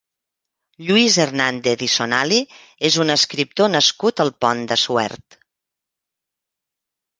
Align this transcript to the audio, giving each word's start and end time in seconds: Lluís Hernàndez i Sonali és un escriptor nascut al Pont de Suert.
Lluís 0.85 1.17
Hernàndez 1.23 1.83
i 1.87 1.89
Sonali 1.97 2.39
és 2.89 2.97
un 3.05 3.15
escriptor 3.17 3.71
nascut 3.75 4.25
al 4.27 4.35
Pont 4.47 4.67
de 4.75 4.81
Suert. 4.87 5.41